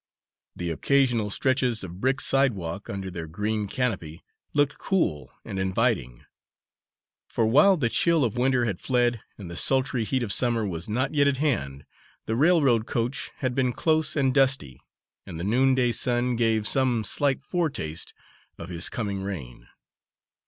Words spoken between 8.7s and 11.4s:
fled and the sultry heat of summer was not yet at